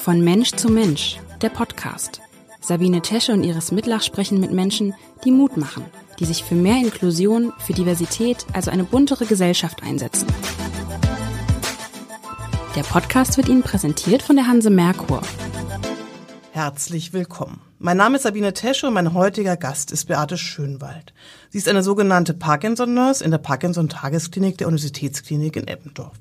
[0.00, 2.22] Von Mensch zu Mensch, der Podcast.
[2.62, 4.94] Sabine Tesche und Iris Mitlach sprechen mit Menschen,
[5.26, 5.84] die Mut machen,
[6.18, 10.26] die sich für mehr Inklusion, für Diversität, also eine buntere Gesellschaft einsetzen.
[12.74, 15.20] Der Podcast wird Ihnen präsentiert von der Hanse Merkur.
[16.52, 17.60] Herzlich willkommen.
[17.78, 21.12] Mein Name ist Sabine Tesche und mein heutiger Gast ist Beate Schönwald.
[21.50, 26.14] Sie ist eine sogenannte Parkinson-Nurse in der Parkinson-Tagesklinik der Universitätsklinik in Eppendorf.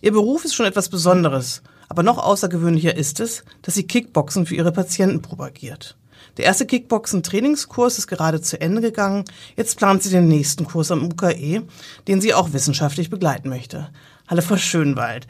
[0.00, 4.54] Ihr Beruf ist schon etwas Besonderes, aber noch außergewöhnlicher ist es, dass sie Kickboxen für
[4.54, 5.96] ihre Patienten propagiert.
[6.36, 9.24] Der erste Kickboxen-Trainingskurs ist gerade zu Ende gegangen.
[9.56, 11.62] Jetzt plant sie den nächsten Kurs am UKE,
[12.08, 13.88] den sie auch wissenschaftlich begleiten möchte.
[14.28, 15.26] Hallo Frau Schönwald.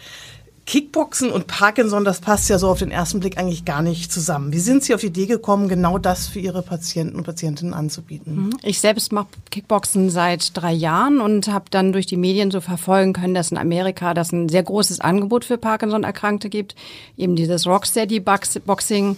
[0.66, 4.52] Kickboxen und Parkinson, das passt ja so auf den ersten Blick eigentlich gar nicht zusammen.
[4.52, 8.46] Wie sind Sie auf die Idee gekommen, genau das für Ihre Patienten und Patientinnen anzubieten?
[8.46, 8.50] Mhm.
[8.64, 13.12] Ich selbst mache Kickboxen seit drei Jahren und habe dann durch die Medien so verfolgen
[13.12, 16.74] können, dass in Amerika das ein sehr großes Angebot für Parkinson-Erkrankte gibt.
[17.16, 19.16] Eben dieses Rocksteady-Boxing.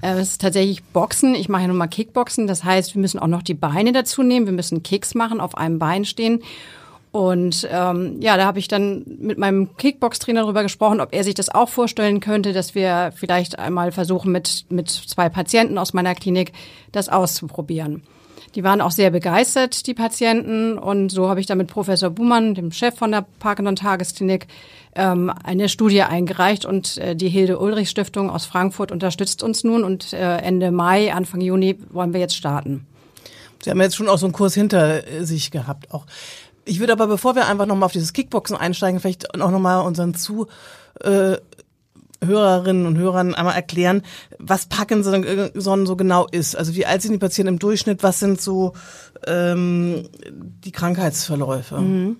[0.00, 1.34] Es ist tatsächlich Boxen.
[1.34, 2.46] Ich mache ja nun mal Kickboxen.
[2.46, 4.46] Das heißt, wir müssen auch noch die Beine dazu nehmen.
[4.46, 6.42] Wir müssen Kicks machen, auf einem Bein stehen.
[7.16, 11.32] Und ähm, ja, da habe ich dann mit meinem Kickbox-Trainer darüber gesprochen, ob er sich
[11.32, 16.14] das auch vorstellen könnte, dass wir vielleicht einmal versuchen, mit, mit zwei Patienten aus meiner
[16.14, 16.52] Klinik
[16.92, 18.02] das auszuprobieren.
[18.54, 20.76] Die waren auch sehr begeistert, die Patienten.
[20.76, 24.46] Und so habe ich dann mit Professor Buhmann, dem Chef von der Parkinson-Tagesklinik,
[24.94, 26.66] ähm, eine Studie eingereicht.
[26.66, 29.84] Und äh, die Hilde Ulrich Stiftung aus Frankfurt unterstützt uns nun.
[29.84, 32.86] Und äh, Ende Mai, Anfang Juni wollen wir jetzt starten.
[33.62, 35.92] Sie haben jetzt schon auch so einen Kurs hinter sich gehabt.
[35.92, 36.06] Auch
[36.66, 40.14] ich würde aber, bevor wir einfach nochmal auf dieses Kickboxen einsteigen, vielleicht auch nochmal unseren
[42.22, 44.02] Zuhörerinnen und Hörern einmal erklären,
[44.38, 46.56] was Parkinson so genau ist.
[46.56, 48.02] Also wie alt sind die Patienten im Durchschnitt?
[48.02, 48.72] Was sind so
[49.26, 50.08] ähm,
[50.64, 51.78] die Krankheitsverläufe?
[51.78, 52.16] Mhm.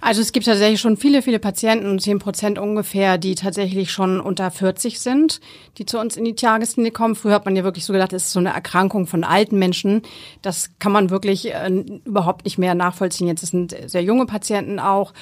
[0.00, 4.50] Also es gibt tatsächlich schon viele, viele Patienten, zehn Prozent ungefähr, die tatsächlich schon unter
[4.50, 5.40] 40 sind,
[5.78, 7.14] die zu uns in die Tagesklinik kommen.
[7.14, 10.02] Früher hat man ja wirklich so gedacht, es ist so eine Erkrankung von alten Menschen.
[10.42, 11.68] Das kann man wirklich äh,
[12.04, 13.28] überhaupt nicht mehr nachvollziehen.
[13.28, 15.12] Jetzt sind sehr junge Patienten auch.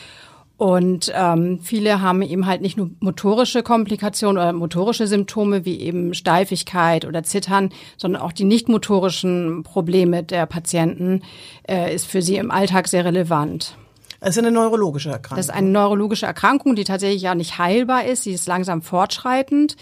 [0.59, 6.15] Und ähm, viele haben eben halt nicht nur motorische Komplikationen oder motorische Symptome wie eben
[6.15, 11.23] Steifigkeit oder Zittern, sondern auch die nicht motorischen Probleme der Patienten
[11.69, 13.77] äh, ist für sie im Alltag sehr relevant.
[14.19, 15.37] Es ist eine neurologische Erkrankung.
[15.37, 18.25] Das ist eine neurologische Erkrankung, die tatsächlich ja nicht heilbar ist.
[18.25, 19.77] Sie ist langsam fortschreitend.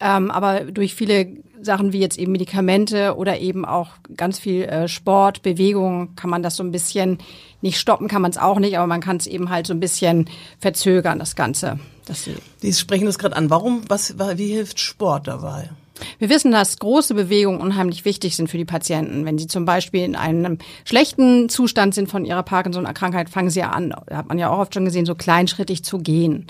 [0.00, 1.28] Ähm, aber durch viele
[1.60, 6.42] Sachen wie jetzt eben Medikamente oder eben auch ganz viel äh, Sport, Bewegung kann man
[6.42, 7.18] das so ein bisschen
[7.62, 9.80] nicht stoppen, kann man es auch nicht, aber man kann es eben halt so ein
[9.80, 11.78] bisschen verzögern, das Ganze.
[12.06, 12.28] Das
[12.60, 13.50] Sie, sprechen das gerade an.
[13.50, 15.70] Warum, was, wie hilft Sport dabei?
[16.18, 19.24] Wir wissen, dass große Bewegungen unheimlich wichtig sind für die Patienten.
[19.24, 23.70] Wenn sie zum Beispiel in einem schlechten Zustand sind von ihrer Parkinson-Erkrankheit, fangen sie ja
[23.70, 26.46] an, hat man ja auch oft schon gesehen, so kleinschrittig zu gehen.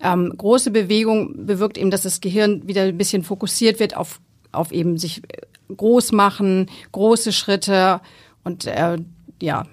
[0.00, 4.20] Ähm, große Bewegung bewirkt eben, dass das Gehirn wieder ein bisschen fokussiert wird auf,
[4.52, 5.22] auf eben sich
[5.76, 8.00] groß machen, große Schritte
[8.44, 8.98] und äh,
[9.40, 9.66] ja.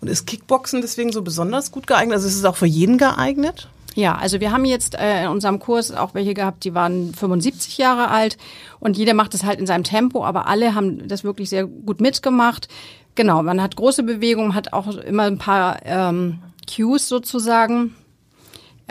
[0.00, 2.16] Und ist Kickboxen deswegen so besonders gut geeignet?
[2.16, 3.68] Also ist es auch für jeden geeignet?
[3.94, 7.78] Ja, also wir haben jetzt äh, in unserem Kurs auch welche gehabt, die waren 75
[7.78, 8.38] Jahre alt
[8.80, 12.00] und jeder macht es halt in seinem Tempo, aber alle haben das wirklich sehr gut
[12.00, 12.68] mitgemacht.
[13.14, 17.94] Genau, man hat große Bewegungen, hat auch immer ein paar ähm, Cues sozusagen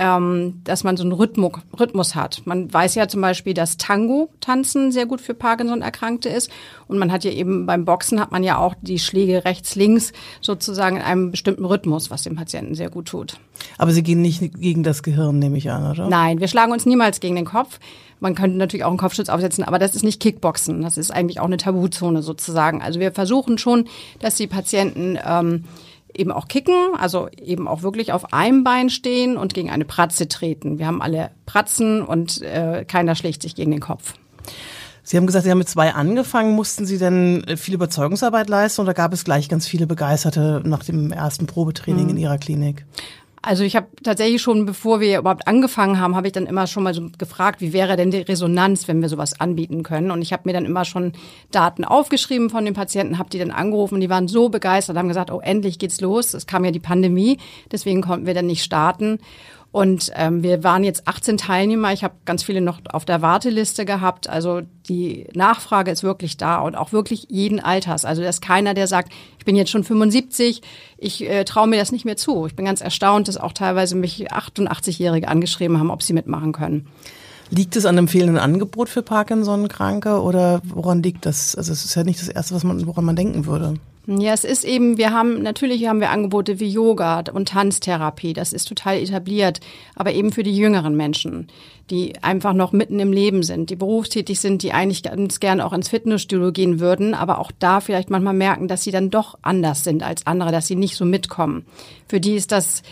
[0.02, 2.42] ähm, dass man so einen Rhythmus, Rhythmus hat.
[2.46, 6.50] Man weiß ja zum Beispiel, dass Tango-Tanzen sehr gut für Parkinson-Erkrankte ist.
[6.88, 10.12] Und man hat ja eben beim Boxen hat man ja auch die Schläge rechts, links
[10.42, 13.38] sozusagen in einem bestimmten Rhythmus, was dem Patienten sehr gut tut.
[13.78, 16.10] Aber Sie gehen nicht gegen das Gehirn, nehme ich an, oder?
[16.10, 17.80] Nein, wir schlagen uns niemals gegen den Kopf.
[18.20, 20.82] Man könnte natürlich auch einen Kopfschutz aufsetzen, aber das ist nicht Kickboxen.
[20.82, 22.82] Das ist eigentlich auch eine Tabuzone sozusagen.
[22.82, 23.86] Also wir versuchen schon,
[24.18, 25.66] dass die Patienten ähm,
[26.16, 30.28] eben auch kicken, also eben auch wirklich auf einem Bein stehen und gegen eine Pratze
[30.28, 30.80] treten.
[30.80, 34.14] Wir haben alle Pratzen und äh, keiner schlägt sich gegen den Kopf.
[35.04, 36.54] Sie haben gesagt, Sie haben mit zwei angefangen.
[36.54, 41.12] Mussten Sie denn viel Überzeugungsarbeit leisten oder gab es gleich ganz viele Begeisterte nach dem
[41.12, 42.10] ersten Probetraining hm.
[42.10, 42.86] in Ihrer Klinik?
[43.44, 46.84] Also ich habe tatsächlich schon, bevor wir überhaupt angefangen haben, habe ich dann immer schon
[46.84, 50.12] mal so gefragt, wie wäre denn die Resonanz, wenn wir sowas anbieten können.
[50.12, 51.14] Und ich habe mir dann immer schon
[51.50, 55.32] Daten aufgeschrieben von den Patienten, habe die dann angerufen, die waren so begeistert, haben gesagt,
[55.32, 56.36] oh, endlich geht's los.
[56.36, 57.40] Es kam ja die Pandemie,
[57.72, 59.18] deswegen konnten wir dann nicht starten.
[59.72, 61.94] Und ähm, wir waren jetzt 18 Teilnehmer.
[61.94, 64.30] Ich habe ganz viele noch auf der Warteliste gehabt.
[64.30, 68.04] Also die Nachfrage ist wirklich da und auch wirklich jeden Alters.
[68.04, 70.62] Also da ist keiner, der sagt, ich bin jetzt schon 75,
[70.98, 72.46] ich äh, traue mir das nicht mehr zu.
[72.48, 76.88] Ich bin ganz erstaunt, dass auch teilweise mich 88-Jährige angeschrieben haben, ob sie mitmachen können.
[77.50, 81.56] Liegt es an einem fehlenden Angebot für Parkinson-Kranke oder woran liegt das?
[81.56, 83.76] Also es ist ja nicht das Erste, was man, woran man denken würde.
[84.20, 88.52] Ja, es ist eben, wir haben, natürlich haben wir Angebote wie Yoga und Tanztherapie, das
[88.52, 89.60] ist total etabliert,
[89.96, 91.48] aber eben für die jüngeren Menschen,
[91.90, 95.72] die einfach noch mitten im Leben sind, die berufstätig sind, die eigentlich ganz gern auch
[95.72, 99.84] ins Fitnessstudio gehen würden, aber auch da vielleicht manchmal merken, dass sie dann doch anders
[99.84, 101.66] sind als andere, dass sie nicht so mitkommen.
[102.08, 102.84] Für die ist das,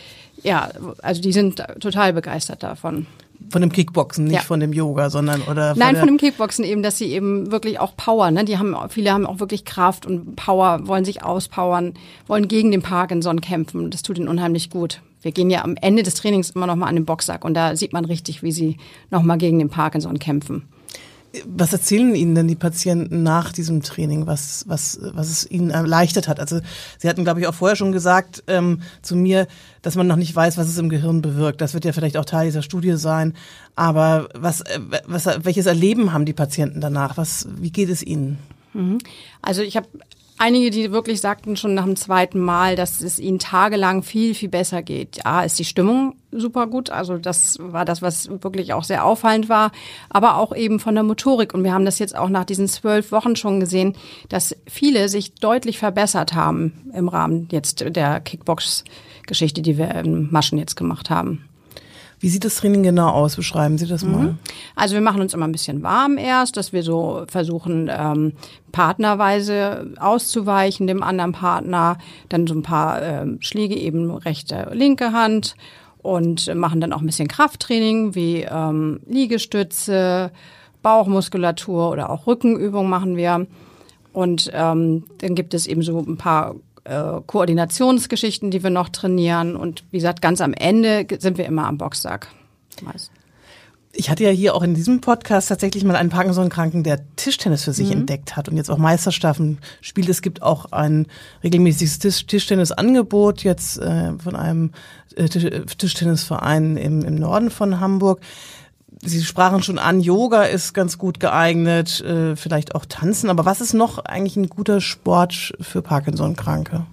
[0.43, 0.69] ja,
[1.01, 3.07] also die sind total begeistert davon.
[3.49, 4.41] Von dem Kickboxen, nicht Ja.
[4.41, 7.79] von dem Yoga, sondern oder Nein, der, von dem Kickboxen eben, dass sie eben wirklich
[7.79, 8.43] auch Power, ne?
[8.45, 11.93] Die haben, viele haben auch wirklich Kraft und Power, wollen sich auspowern,
[12.27, 13.89] wollen gegen den Parkinson kämpfen.
[13.89, 15.01] Das tut ihnen unheimlich gut.
[15.21, 17.75] Wir gehen ja am Ende des Trainings immer noch mal an den Boxsack und da
[17.75, 18.77] sieht man richtig, wie sie
[19.09, 20.63] noch mal gegen den Parkinson kämpfen.
[21.45, 26.27] Was erzählen Ihnen denn die Patienten nach diesem Training, was, was, was es ihnen erleichtert
[26.27, 26.39] hat?
[26.39, 26.59] Also
[26.97, 29.47] Sie hatten, glaube ich, auch vorher schon gesagt ähm, zu mir,
[29.81, 31.61] dass man noch nicht weiß, was es im Gehirn bewirkt.
[31.61, 33.35] Das wird ja vielleicht auch Teil dieser Studie sein.
[33.75, 37.17] Aber was, äh, was, welches Erleben haben die Patienten danach?
[37.17, 38.39] Was, wie geht es ihnen?
[39.41, 39.87] Also ich habe
[40.39, 44.49] einige, die wirklich sagten schon nach dem zweiten Mal, dass es ihnen tagelang viel, viel
[44.49, 45.25] besser geht.
[45.25, 46.89] A, ist die Stimmung super gut.
[46.89, 49.71] Also das war das, was wirklich auch sehr auffallend war.
[50.09, 51.53] Aber auch eben von der Motorik.
[51.53, 53.95] Und wir haben das jetzt auch nach diesen zwölf Wochen schon gesehen,
[54.29, 60.57] dass viele sich deutlich verbessert haben im Rahmen jetzt der Kickbox-Geschichte, die wir in Maschen
[60.57, 61.48] jetzt gemacht haben.
[62.19, 63.35] Wie sieht das Training genau aus?
[63.35, 64.37] Beschreiben Sie das mal.
[64.75, 68.33] Also wir machen uns immer ein bisschen warm erst, dass wir so versuchen, ähm,
[68.71, 71.97] partnerweise auszuweichen dem anderen Partner.
[72.27, 75.55] Dann so ein paar ähm, Schläge eben rechte, linke Hand
[76.01, 80.31] und machen dann auch ein bisschen Krafttraining wie ähm, Liegestütze,
[80.81, 83.47] Bauchmuskulatur oder auch Rückenübungen machen wir.
[84.11, 89.55] Und ähm, dann gibt es eben so ein paar äh, Koordinationsgeschichten, die wir noch trainieren.
[89.55, 92.27] Und wie gesagt, ganz am Ende sind wir immer am Boxsack.
[92.81, 93.11] Meist.
[93.91, 97.73] Ich hatte ja hier auch in diesem Podcast tatsächlich mal einen Parkinson-Kranken, der Tischtennis für
[97.73, 100.09] sich entdeckt hat und jetzt auch Meisterschaften spielt.
[100.09, 101.07] Es gibt auch ein
[101.43, 104.71] regelmäßiges Tisch Tischtennisangebot jetzt äh, von einem
[105.15, 108.21] äh, Tisch Tischtennisverein im, im Norden von Hamburg.
[109.01, 113.29] Sie sprachen schon an, Yoga ist ganz gut geeignet, äh, vielleicht auch Tanzen.
[113.29, 116.85] Aber was ist noch eigentlich ein guter Sport für Parkinson-Kranke?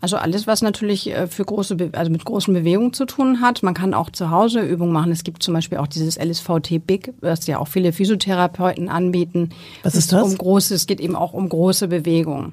[0.00, 3.62] Also alles, was natürlich äh, für große, Be also mit großen Bewegungen zu tun hat.
[3.62, 5.12] Man kann auch zu Hause Übungen machen.
[5.12, 9.50] Es gibt zum Beispiel auch dieses LSVT Big, was ja auch viele Physiotherapeuten anbieten.
[9.82, 10.22] Was ist das?
[10.22, 12.52] Um große, es geht eben auch um große Bewegungen,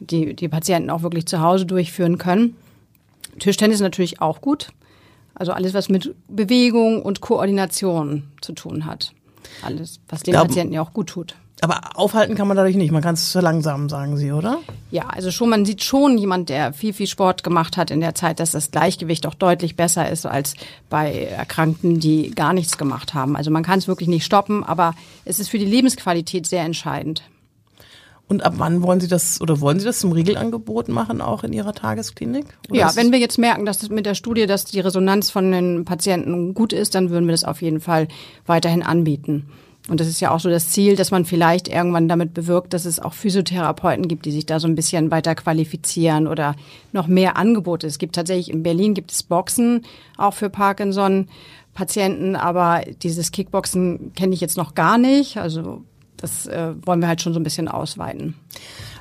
[0.00, 2.56] die die Patienten auch wirklich zu Hause durchführen können.
[3.38, 4.72] Tischtennis ist natürlich auch gut.
[5.40, 9.14] Also alles, was mit Bewegung und Koordination zu tun hat.
[9.62, 11.34] Alles, was den Glauben- Patienten ja auch gut tut.
[11.62, 12.90] Aber aufhalten kann man dadurch nicht.
[12.92, 14.58] Man kann es verlangsamen, sagen Sie, oder?
[14.90, 18.14] Ja, also schon, man sieht schon jemand, der viel, viel Sport gemacht hat in der
[18.14, 20.54] Zeit, dass das Gleichgewicht auch deutlich besser ist als
[20.90, 23.34] bei Erkrankten, die gar nichts gemacht haben.
[23.34, 24.94] Also man kann es wirklich nicht stoppen, aber
[25.24, 27.22] es ist für die Lebensqualität sehr entscheidend.
[28.30, 31.52] Und ab wann wollen Sie das oder wollen Sie das zum Regelangebot machen, auch in
[31.52, 32.46] Ihrer Tagesklinik?
[32.70, 35.50] Oder ja, wenn wir jetzt merken, dass das mit der Studie, dass die Resonanz von
[35.50, 38.06] den Patienten gut ist, dann würden wir das auf jeden Fall
[38.46, 39.48] weiterhin anbieten.
[39.88, 42.84] Und das ist ja auch so das Ziel, dass man vielleicht irgendwann damit bewirkt, dass
[42.84, 46.54] es auch Physiotherapeuten gibt, die sich da so ein bisschen weiter qualifizieren oder
[46.92, 47.88] noch mehr Angebote.
[47.88, 49.84] Es gibt tatsächlich in Berlin gibt es Boxen
[50.16, 55.36] auch für Parkinson-Patienten, aber dieses Kickboxen kenne ich jetzt noch gar nicht.
[55.36, 55.82] Also
[56.20, 58.34] das äh, wollen wir halt schon so ein bisschen ausweiten.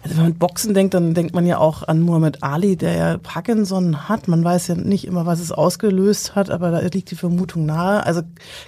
[0.01, 3.17] Also wenn man Boxen denkt, dann denkt man ja auch an Muhammad Ali, der ja
[3.17, 4.29] Parkinson hat.
[4.29, 8.05] Man weiß ja nicht immer, was es ausgelöst hat, aber da liegt die Vermutung nahe.
[8.05, 8.21] Also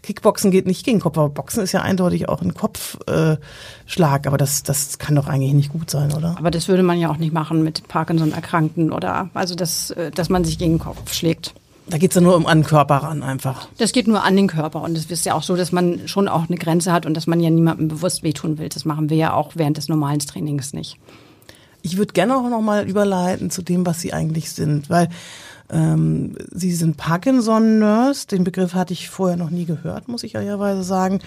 [0.03, 3.39] Kickboxen geht nicht gegen Kopf, aber Boxen ist ja eindeutig auch ein Kopfschlag.
[3.85, 4.27] Schlag.
[4.27, 6.35] aber das, das kann doch eigentlich nicht gut sein, oder?
[6.37, 10.29] Aber das würde man ja auch nicht machen mit Parkinson-Erkrankten oder also das, äh, dass
[10.29, 11.53] man sich gegen den Kopf schlägt.
[11.87, 13.67] Da geht's ja nur um an den Körper ran einfach.
[13.77, 16.27] Das geht nur an den Körper und es ist ja auch so, dass man schon
[16.27, 18.69] auch eine Grenze hat und dass man ja niemandem bewusst wehtun will.
[18.69, 20.97] Das machen wir ja auch während des normalen Trainings nicht.
[21.81, 25.09] Ich würde gerne auch noch mal überleiten zu dem, was Sie eigentlich sind, weil
[25.71, 28.27] ähm, Sie sind Parkinson-Nurse.
[28.27, 31.19] Den Begriff hatte ich vorher noch nie gehört, muss ich ehrlicherweise sagen.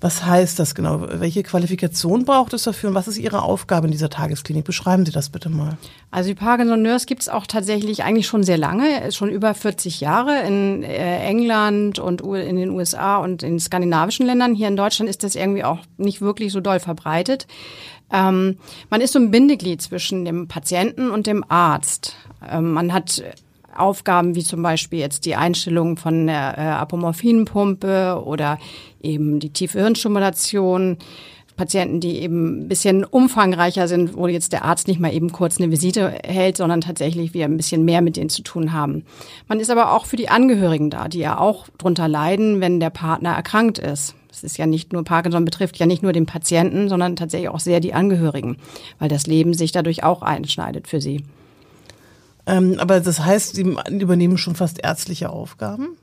[0.00, 1.06] Was heißt das genau?
[1.08, 4.64] Welche Qualifikation braucht es dafür und was ist Ihre Aufgabe in dieser Tagesklinik?
[4.64, 5.78] Beschreiben Sie das bitte mal.
[6.10, 10.00] Also die Parkinson Nurse gibt es auch tatsächlich eigentlich schon sehr lange, schon über 40
[10.00, 14.54] Jahre in äh, England und in den USA und in skandinavischen Ländern.
[14.54, 17.46] Hier in Deutschland ist das irgendwie auch nicht wirklich so doll verbreitet.
[18.12, 18.58] Ähm,
[18.90, 22.16] man ist so ein Bindeglied zwischen dem Patienten und dem Arzt.
[22.46, 23.22] Ähm, man hat
[23.78, 28.58] Aufgaben wie zum Beispiel jetzt die Einstellung von der äh, Apomorphinpumpe oder
[29.02, 30.98] eben die tiefe Hirnstimulation.
[31.56, 35.58] Patienten, die eben ein bisschen umfangreicher sind, wo jetzt der Arzt nicht mal eben kurz
[35.60, 39.04] eine Visite hält, sondern tatsächlich wir ein bisschen mehr mit denen zu tun haben.
[39.46, 42.90] Man ist aber auch für die Angehörigen da, die ja auch drunter leiden, wenn der
[42.90, 44.16] Partner erkrankt ist.
[44.30, 47.60] Es ist ja nicht nur Parkinson betrifft ja nicht nur den Patienten, sondern tatsächlich auch
[47.60, 48.56] sehr die Angehörigen,
[48.98, 51.22] weil das Leben sich dadurch auch einschneidet für sie.
[52.46, 55.96] Ähm, aber das heißt, Sie übernehmen schon fast ärztliche Aufgaben?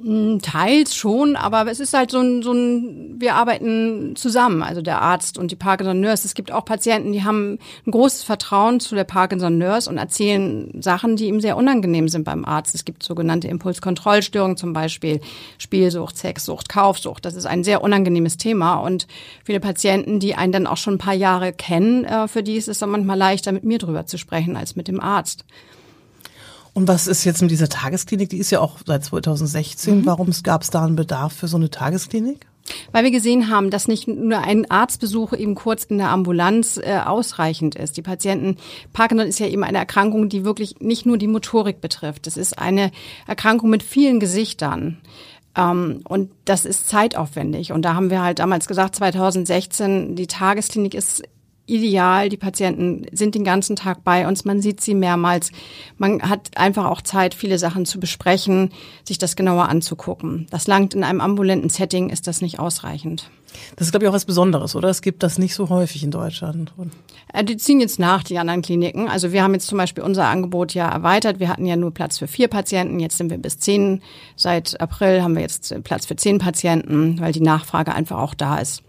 [0.00, 4.80] Hm, teils schon, aber es ist halt so ein, so ein, wir arbeiten zusammen, also
[4.80, 6.26] der Arzt und die Parkinson-Nurse.
[6.26, 11.16] Es gibt auch Patienten, die haben ein großes Vertrauen zu der Parkinson-Nurse und erzählen Sachen,
[11.16, 12.76] die ihm sehr unangenehm sind beim Arzt.
[12.76, 15.20] Es gibt sogenannte Impulskontrollstörungen zum Beispiel,
[15.58, 17.24] Spielsucht, Sexsucht, Kaufsucht.
[17.24, 19.08] Das ist ein sehr unangenehmes Thema und
[19.44, 22.68] viele Patienten, die einen dann auch schon ein paar Jahre kennen, äh, für die ist
[22.68, 25.44] es dann manchmal leichter, mit mir drüber zu sprechen als mit dem Arzt.
[26.78, 28.28] Und was ist jetzt mit dieser Tagesklinik?
[28.28, 29.98] Die ist ja auch seit 2016.
[29.98, 30.06] Mhm.
[30.06, 32.46] Warum gab es da einen Bedarf für so eine Tagesklinik?
[32.92, 37.00] Weil wir gesehen haben, dass nicht nur ein Arztbesuch eben kurz in der Ambulanz äh,
[37.04, 37.96] ausreichend ist.
[37.96, 38.58] Die Patienten,
[38.92, 42.28] Parkinson ist ja eben eine Erkrankung, die wirklich nicht nur die Motorik betrifft.
[42.28, 42.92] Es ist eine
[43.26, 44.98] Erkrankung mit vielen Gesichtern.
[45.56, 47.72] Ähm, und das ist zeitaufwendig.
[47.72, 51.24] Und da haben wir halt damals gesagt, 2016, die Tagesklinik ist
[51.68, 52.28] ideal.
[52.28, 54.44] Die Patienten sind den ganzen Tag bei uns.
[54.44, 55.52] Man sieht sie mehrmals.
[55.96, 58.70] Man hat einfach auch Zeit, viele Sachen zu besprechen,
[59.04, 60.46] sich das genauer anzugucken.
[60.50, 63.30] Das langt in einem ambulanten Setting, ist das nicht ausreichend.
[63.76, 64.88] Das ist, glaube ich, auch was Besonderes, oder?
[64.88, 66.72] Es gibt das nicht so häufig in Deutschland.
[67.32, 69.08] Äh, die ziehen jetzt nach, die anderen Kliniken.
[69.08, 71.40] Also wir haben jetzt zum Beispiel unser Angebot ja erweitert.
[71.40, 73.00] Wir hatten ja nur Platz für vier Patienten.
[73.00, 74.02] Jetzt sind wir bis zehn.
[74.36, 78.58] Seit April haben wir jetzt Platz für zehn Patienten, weil die Nachfrage einfach auch da
[78.58, 78.82] ist.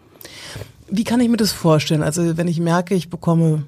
[0.91, 2.03] Wie kann ich mir das vorstellen?
[2.03, 3.63] Also wenn ich merke, ich bekomme,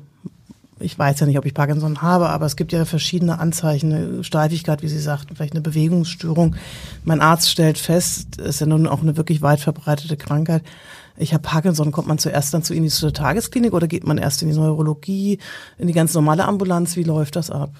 [0.79, 4.23] ich weiß ja nicht, ob ich Parkinson habe, aber es gibt ja verschiedene Anzeichen, eine
[4.23, 6.55] Steifigkeit, wie Sie sagten, vielleicht eine Bewegungsstörung.
[7.03, 10.63] Mein Arzt stellt fest, es ist ja nun auch eine wirklich weit verbreitete Krankheit.
[11.17, 14.41] Ich habe Parkinson, kommt man zuerst dann zu Ihnen zur Tagesklinik oder geht man erst
[14.41, 15.39] in die Neurologie,
[15.77, 16.95] in die ganz normale Ambulanz?
[16.95, 17.71] Wie läuft das ab?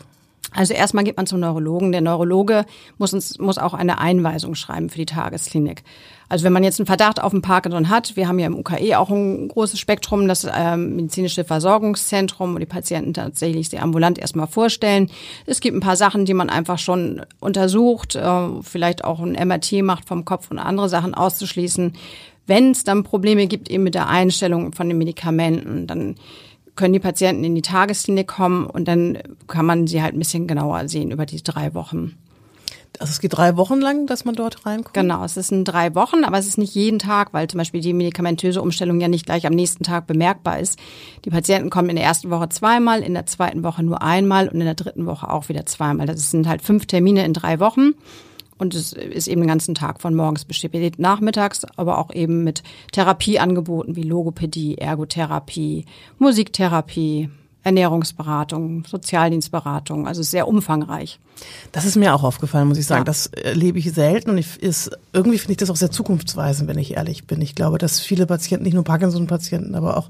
[0.53, 1.91] Also erstmal geht man zum Neurologen.
[1.91, 2.65] Der Neurologe
[2.97, 5.83] muss uns muss auch eine Einweisung schreiben für die Tagesklinik.
[6.27, 8.97] Also wenn man jetzt einen Verdacht auf ein Parkinson hat, wir haben ja im UKE
[8.97, 14.47] auch ein großes Spektrum, das ähm, medizinische Versorgungszentrum, wo die Patienten tatsächlich sehr ambulant erstmal
[14.47, 15.09] vorstellen.
[15.45, 19.83] Es gibt ein paar Sachen, die man einfach schon untersucht, äh, vielleicht auch ein MRT
[19.83, 21.93] macht vom Kopf und andere Sachen auszuschließen.
[22.47, 26.15] Wenn es dann Probleme gibt eben mit der Einstellung von den Medikamenten, dann
[26.75, 30.47] können die Patienten in die Tagesklinik kommen und dann kann man sie halt ein bisschen
[30.47, 32.17] genauer sehen über die drei Wochen.
[32.99, 34.93] Also es geht drei Wochen lang, dass man dort reinkommt?
[34.93, 37.81] Genau, es ist in drei Wochen, aber es ist nicht jeden Tag, weil zum Beispiel
[37.81, 40.77] die medikamentöse Umstellung ja nicht gleich am nächsten Tag bemerkbar ist.
[41.25, 44.59] Die Patienten kommen in der ersten Woche zweimal, in der zweiten Woche nur einmal und
[44.59, 46.05] in der dritten Woche auch wieder zweimal.
[46.05, 47.95] Das sind halt fünf Termine in drei Wochen.
[48.61, 52.43] Und es ist eben den ganzen Tag von morgens bis spät nachmittags, aber auch eben
[52.43, 55.85] mit Therapieangeboten wie Logopädie, Ergotherapie,
[56.19, 57.31] Musiktherapie,
[57.63, 61.19] Ernährungsberatung, Sozialdienstberatung, also sehr umfangreich.
[61.71, 63.01] Das ist mir auch aufgefallen, muss ich sagen.
[63.01, 63.05] Ja.
[63.05, 66.77] Das erlebe ich selten und ich, ist, irgendwie finde ich das auch sehr zukunftsweisend, wenn
[66.77, 67.41] ich ehrlich bin.
[67.41, 70.09] Ich glaube, dass viele Patienten, nicht nur Parkinson-Patienten, aber auch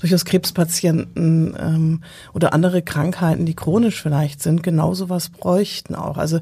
[0.00, 2.02] durchaus Krebspatienten ähm,
[2.34, 6.16] oder andere Krankheiten, die chronisch vielleicht sind, genauso was bräuchten auch.
[6.16, 6.40] Also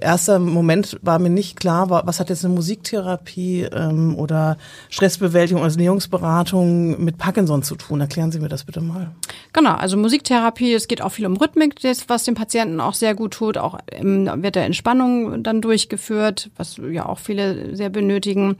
[0.00, 4.56] erster Moment war mir nicht klar, was hat jetzt eine Musiktherapie ähm, oder
[4.88, 8.00] Stressbewältigung oder Ernährungsberatung mit Parkinson zu tun?
[8.00, 9.10] Erklären Sie mir das bitte mal.
[9.52, 13.14] Genau, also Musiktherapie, es geht auch viel um Rhythmik, das, was dem Patienten auch sehr
[13.14, 13.58] gut tut.
[13.58, 18.56] Auch ähm, wird der Entspannung dann durchgeführt, was ja auch viele sehr benötigen.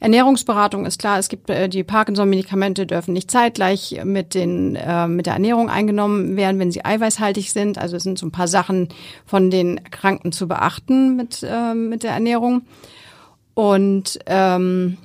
[0.00, 5.26] Ernährungsberatung ist klar, es gibt äh, die Parkinson-Medikamente dürfen nicht zeitgleich mit den äh, mit
[5.26, 7.78] der Ernährung eingenommen werden, wenn sie eiweißhaltig sind.
[7.78, 8.88] Also es sind so ein paar Sachen
[9.26, 12.62] von den Kranken zu zu beachten mit, äh, mit der Ernährung.
[13.54, 14.98] Und ähm,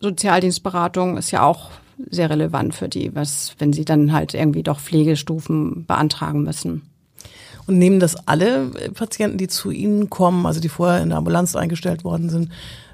[0.00, 1.70] Sozialdienstberatung ist ja auch
[2.10, 6.82] sehr relevant für die, was, wenn sie dann halt irgendwie doch Pflegestufen beantragen müssen.
[7.66, 11.56] Und nehmen das alle Patienten, die zu Ihnen kommen, also die vorher in der Ambulanz
[11.56, 12.50] eingestellt worden sind,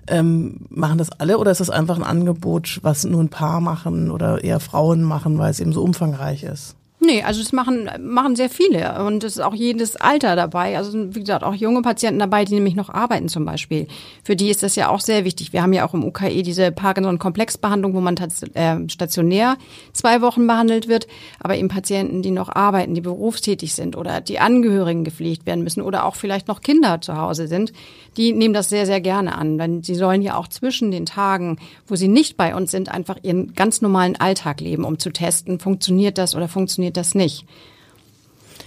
[0.07, 4.11] ähm, machen das alle oder ist das einfach ein Angebot, was nur ein Paar machen
[4.11, 6.77] oder eher Frauen machen, weil es eben so umfangreich ist?
[7.03, 10.77] Nee, also das machen, machen sehr viele und es ist auch jedes Alter dabei.
[10.77, 13.87] Also wie gesagt, auch junge Patienten dabei, die nämlich noch arbeiten zum Beispiel.
[14.23, 15.55] Für die ist das ja auch sehr wichtig.
[15.55, 18.17] Wir haben ja auch im UKE diese Parkinson-Komplexbehandlung, wo man
[18.53, 19.57] äh, stationär
[19.95, 21.07] zwei Wochen behandelt wird,
[21.39, 25.81] aber eben Patienten, die noch arbeiten, die berufstätig sind oder die Angehörigen gepflegt werden müssen
[25.81, 27.73] oder auch vielleicht noch Kinder zu Hause sind,
[28.19, 29.57] die nehmen das sehr, sehr gerne an.
[29.57, 33.17] Denn sie sollen ja auch zwischen den Tagen, wo sie nicht bei uns sind, einfach
[33.23, 37.45] ihren ganz normalen Alltag leben, um zu testen, funktioniert das oder funktioniert das nicht.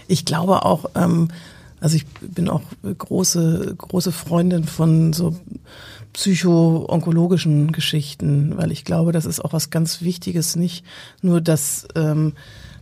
[0.08, 1.30] Ich glaube auch, ähm,
[1.80, 2.62] Also ich bin auch
[2.98, 5.36] große, große Freundin von so
[6.14, 10.86] psycho-onkologischen Geschichten, weil ich glaube, das ist auch was ganz Wichtiges, nicht
[11.22, 12.34] nur das ähm,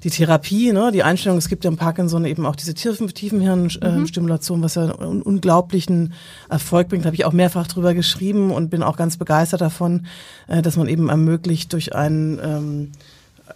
[0.03, 4.63] die Therapie, ne, die Einstellung, es gibt ja im Parkinson eben auch diese Tiefenhirnstimulation, mhm.
[4.63, 6.13] was ja einen unglaublichen
[6.49, 7.05] Erfolg bringt.
[7.05, 10.05] Habe ich auch mehrfach drüber geschrieben und bin auch ganz begeistert davon,
[10.47, 12.91] äh, dass man eben ermöglicht durch einen ähm,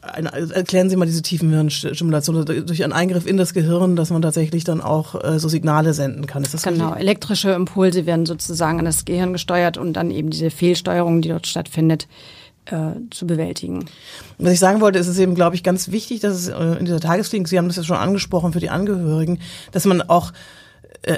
[0.01, 4.63] eine, erklären Sie mal diese Tiefenhirnstimulation durch einen Eingriff in das Gehirn, dass man tatsächlich
[4.63, 6.43] dann auch äh, so Signale senden kann.
[6.43, 7.01] Ist das genau, richtig?
[7.01, 11.47] elektrische Impulse werden sozusagen an das Gehirn gesteuert und dann eben diese Fehlsteuerung, die dort
[11.47, 12.07] stattfindet,
[12.65, 13.85] äh, zu bewältigen.
[14.37, 16.85] Was ich sagen wollte, ist es eben, glaube ich, ganz wichtig, dass es äh, in
[16.85, 19.39] dieser Tagesklinik, Sie haben das ja schon angesprochen für die Angehörigen,
[19.71, 20.31] dass man auch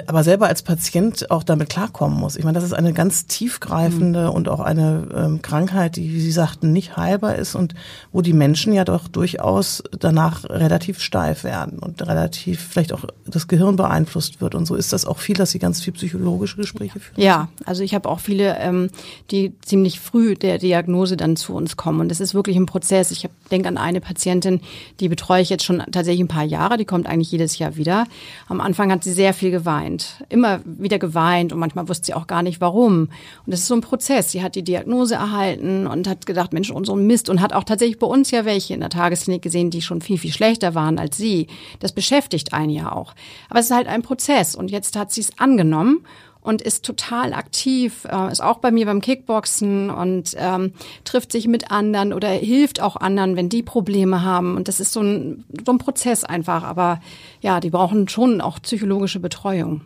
[0.06, 2.36] aber selber als Patient auch damit klarkommen muss.
[2.36, 4.30] Ich meine, das ist eine ganz tiefgreifende mhm.
[4.30, 7.74] und auch eine ähm, Krankheit, die, wie Sie sagten, nicht heilbar ist und
[8.12, 13.48] wo die Menschen ja doch durchaus danach relativ steif werden und relativ vielleicht auch das
[13.48, 14.54] Gehirn beeinflusst wird.
[14.54, 17.20] Und so ist das auch viel, dass Sie ganz viel psychologische Gespräche führen.
[17.20, 18.90] Ja, also ich habe auch viele, ähm,
[19.30, 22.00] die ziemlich früh der Diagnose dann zu uns kommen.
[22.00, 23.10] Und das ist wirklich ein Prozess.
[23.10, 24.60] Ich denke an eine Patientin,
[25.00, 28.06] die betreue ich jetzt schon tatsächlich ein paar Jahre, die kommt eigentlich jedes Jahr wieder.
[28.48, 32.14] Am Anfang hat sie sehr viel geweint geweint, immer wieder geweint und manchmal wusste sie
[32.14, 33.02] auch gar nicht warum.
[33.02, 33.10] Und
[33.46, 34.32] das ist so ein Prozess.
[34.32, 37.64] Sie hat die Diagnose erhalten und hat gedacht, Mensch, und so Mist und hat auch
[37.64, 40.98] tatsächlich bei uns ja welche in der Tagesklinik gesehen, die schon viel, viel schlechter waren
[40.98, 41.48] als sie.
[41.80, 43.14] Das beschäftigt einen ja auch.
[43.50, 46.00] Aber es ist halt ein Prozess und jetzt hat sie es angenommen
[46.40, 50.72] und ist total aktiv, äh, ist auch bei mir beim Kickboxen und ähm,
[51.04, 54.56] trifft sich mit anderen oder hilft auch anderen, wenn die Probleme haben.
[54.56, 56.62] Und das ist so ein, so ein Prozess einfach.
[56.62, 57.00] Aber
[57.40, 59.82] ja, die brauchen schon auch psychologische Betreuung.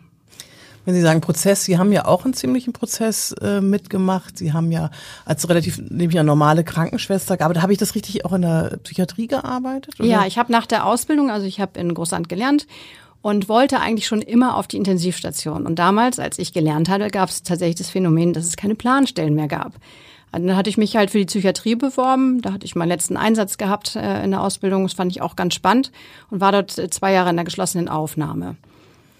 [0.85, 4.37] Wenn Sie sagen Prozess, Sie haben ja auch einen ziemlichen Prozess äh, mitgemacht.
[4.37, 4.91] Sie haben ja
[5.23, 7.63] als relativ, nämlich eine normale Krankenschwester gearbeitet.
[7.63, 9.99] Habe ich das richtig auch in der Psychiatrie gearbeitet?
[9.99, 10.09] Oder?
[10.09, 12.67] Ja, ich habe nach der Ausbildung, also ich habe in Großland gelernt
[13.23, 15.65] und wollte eigentlich schon immer auf die Intensivstation.
[15.65, 19.33] Und damals, als ich gelernt hatte, gab es tatsächlich das Phänomen, dass es keine Planstellen
[19.33, 19.75] mehr gab.
[20.33, 22.41] Und dann hatte ich mich halt für die Psychiatrie beworben.
[22.41, 24.83] Da hatte ich meinen letzten Einsatz gehabt äh, in der Ausbildung.
[24.83, 25.93] Das fand ich auch ganz spannend
[26.31, 28.57] und war dort äh, zwei Jahre in der geschlossenen Aufnahme.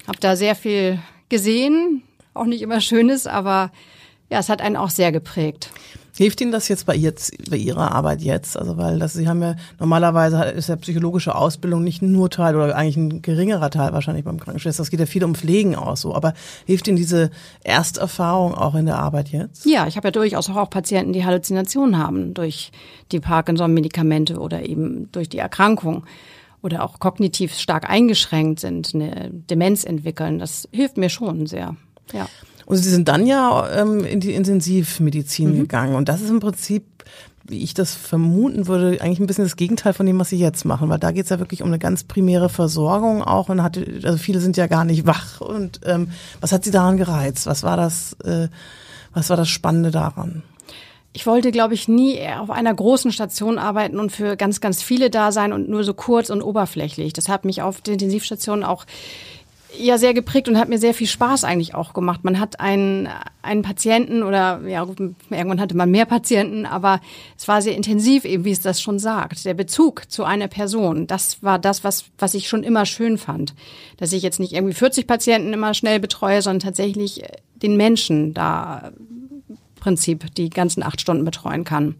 [0.06, 3.72] Hab da sehr viel gesehen, auch nicht immer Schönes, aber
[4.30, 5.70] ja, es hat einen auch sehr geprägt.
[6.16, 8.56] Hilft Ihnen das jetzt bei, jetzt bei Ihrer Arbeit jetzt?
[8.56, 12.76] Also weil das, Sie haben ja normalerweise ist ja psychologische Ausbildung nicht nur Teil oder
[12.76, 14.84] eigentlich ein geringerer Teil wahrscheinlich beim Krankenschwester.
[14.84, 16.14] Es geht ja viel um Pflegen aus so.
[16.14, 16.34] Aber
[16.66, 17.32] hilft Ihnen diese
[17.64, 19.66] Ersterfahrung auch in der Arbeit jetzt?
[19.66, 22.72] Ja, ich habe ja durchaus auch Patienten, die Halluzinationen haben durch
[23.12, 26.06] die Parkinson-Medikamente oder eben durch die Erkrankung
[26.62, 30.40] oder auch kognitiv stark eingeschränkt sind, eine Demenz entwickeln.
[30.40, 31.76] Das hilft mir schon sehr.
[32.14, 32.28] Ja.
[32.66, 35.60] Und Sie sind dann ja ähm, in die Intensivmedizin mhm.
[35.60, 35.96] gegangen.
[35.96, 36.86] Und das ist im Prinzip,
[37.46, 40.66] wie ich das vermuten würde, eigentlich ein bisschen das Gegenteil von dem, was Sie jetzt
[40.66, 40.90] machen.
[40.90, 43.50] Weil da geht es ja wirklich um eine ganz primäre Versorgung auch.
[43.50, 45.42] Und hat, also viele sind ja gar nicht wach.
[45.42, 46.10] Und ähm,
[46.42, 47.46] was hat Sie daran gereizt?
[47.46, 48.48] Was war das, äh,
[49.14, 50.44] was war das Spannende daran?
[51.16, 55.12] Ich wollte, glaube ich, nie auf einer großen Station arbeiten und für ganz, ganz viele
[55.12, 57.14] da sein und nur so kurz und oberflächlich.
[57.14, 58.86] Das hat mich auf der Intensivstation auch
[59.78, 62.24] ja sehr geprägt und hat mir sehr viel Spaß eigentlich auch gemacht.
[62.24, 63.10] Man hat einen,
[63.42, 64.86] einen Patienten oder ja,
[65.30, 67.02] irgendwann hatte man mehr Patienten, aber
[67.38, 69.46] es war sehr intensiv, eben wie es das schon sagt.
[69.46, 73.54] Der Bezug zu einer Person, das war das, was, was ich schon immer schön fand.
[73.98, 77.24] Dass ich jetzt nicht irgendwie 40 Patienten immer schnell betreue, sondern tatsächlich
[77.56, 78.92] den Menschen da
[79.84, 81.96] Prinzip die ganzen acht Stunden betreuen kann.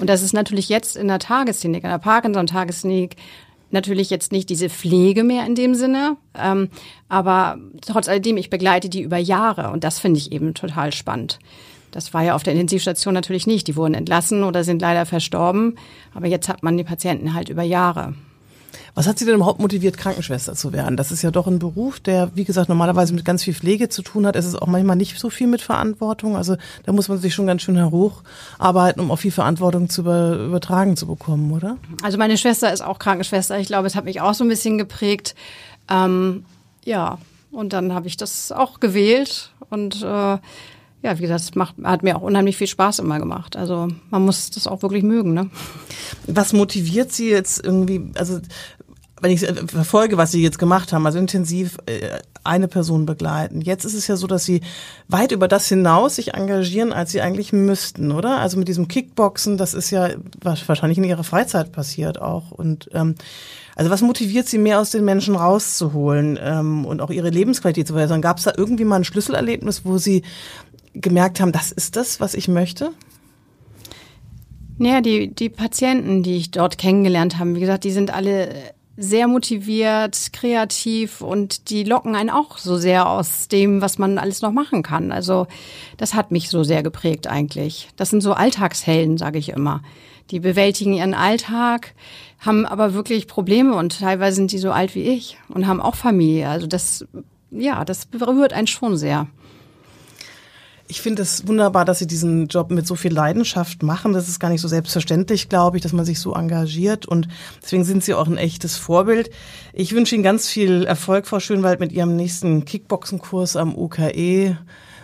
[0.00, 3.16] Und das ist natürlich jetzt in der Tagesklinik, in der Parkinson-Tagesklinik
[3.70, 6.68] natürlich jetzt nicht diese Pflege mehr in dem Sinne, ähm,
[7.08, 11.38] aber trotz alledem, ich begleite die über Jahre und das finde ich eben total spannend.
[11.90, 13.66] Das war ja auf der Intensivstation natürlich nicht.
[13.66, 15.76] Die wurden entlassen oder sind leider verstorben,
[16.14, 18.14] aber jetzt hat man die Patienten halt über Jahre.
[18.94, 20.96] Was hat Sie denn überhaupt motiviert, Krankenschwester zu werden?
[20.96, 24.02] Das ist ja doch ein Beruf, der, wie gesagt, normalerweise mit ganz viel Pflege zu
[24.02, 24.36] tun hat.
[24.36, 26.36] Es ist auch manchmal nicht so viel mit Verantwortung.
[26.36, 30.36] Also da muss man sich schon ganz schön hocharbeiten, um auch viel Verantwortung zu über,
[30.36, 31.76] übertragen zu bekommen, oder?
[32.02, 33.58] Also meine Schwester ist auch Krankenschwester.
[33.58, 35.34] Ich glaube, es hat mich auch so ein bisschen geprägt.
[35.90, 36.44] Ähm,
[36.84, 37.18] ja,
[37.50, 40.38] und dann habe ich das auch gewählt und äh,
[41.02, 43.56] ja, wie gesagt, es macht, hat mir auch unheimlich viel Spaß immer gemacht.
[43.56, 45.32] Also man muss das auch wirklich mögen.
[45.32, 45.50] Ne?
[46.26, 48.40] Was motiviert Sie jetzt irgendwie, also
[49.20, 53.60] wenn ich verfolge, was Sie jetzt gemacht haben, also intensiv äh, eine Person begleiten.
[53.60, 54.62] Jetzt ist es ja so, dass Sie
[55.08, 58.38] weit über das hinaus sich engagieren, als Sie eigentlich müssten, oder?
[58.38, 62.50] Also mit diesem Kickboxen, das ist ja wahrscheinlich in Ihrer Freizeit passiert auch.
[62.50, 63.16] Und ähm,
[63.76, 67.92] also was motiviert Sie mehr aus den Menschen rauszuholen ähm, und auch ihre Lebensqualität zu
[67.92, 68.22] verbessern?
[68.22, 70.22] Gab es da irgendwie mal ein Schlüsselerlebnis, wo Sie
[71.00, 72.92] gemerkt haben, das ist das, was ich möchte?
[74.78, 78.54] Ja, die, die Patienten, die ich dort kennengelernt habe, wie gesagt, die sind alle
[78.96, 84.42] sehr motiviert, kreativ und die locken einen auch so sehr aus dem, was man alles
[84.42, 85.12] noch machen kann.
[85.12, 85.46] Also
[85.96, 87.88] das hat mich so sehr geprägt eigentlich.
[87.96, 89.82] Das sind so Alltagshelden, sage ich immer.
[90.30, 91.94] Die bewältigen ihren Alltag,
[92.40, 95.94] haben aber wirklich Probleme und teilweise sind die so alt wie ich und haben auch
[95.94, 96.48] Familie.
[96.48, 97.06] Also das,
[97.52, 99.28] ja, das berührt einen schon sehr.
[100.90, 104.14] Ich finde es wunderbar, dass Sie diesen Job mit so viel Leidenschaft machen.
[104.14, 107.04] Das ist gar nicht so selbstverständlich, glaube ich, dass man sich so engagiert.
[107.04, 107.28] Und
[107.62, 109.28] deswegen sind Sie auch ein echtes Vorbild.
[109.74, 114.56] Ich wünsche Ihnen ganz viel Erfolg, Frau Schönwald, mit Ihrem nächsten Kickboxenkurs am UKE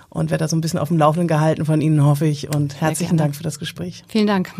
[0.08, 2.48] und werde da so ein bisschen auf dem Laufenden gehalten von Ihnen, hoffe ich.
[2.54, 4.04] Und herzlichen Dank für das Gespräch.
[4.08, 4.54] Vielen Dank.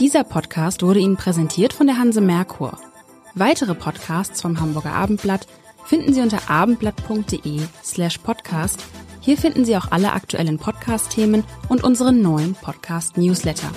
[0.00, 2.78] Dieser Podcast wurde Ihnen präsentiert von der Hanse Merkur.
[3.34, 5.46] Weitere Podcasts vom Hamburger Abendblatt
[5.84, 8.82] finden Sie unter abendblatt.de slash podcast
[9.24, 13.70] hier finden Sie auch alle aktuellen Podcast-Themen und unseren neuen Podcast-Newsletter.